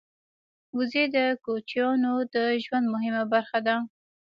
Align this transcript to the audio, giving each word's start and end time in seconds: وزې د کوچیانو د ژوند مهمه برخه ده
وزې 0.77 1.03
د 1.15 1.17
کوچیانو 1.43 2.13
د 2.33 2.35
ژوند 2.63 2.85
مهمه 2.93 3.23
برخه 3.33 3.59
ده 3.67 3.75